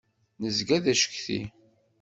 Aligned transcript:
Nezga 0.41 0.77
d 0.83 0.85
acetki. 0.91 1.41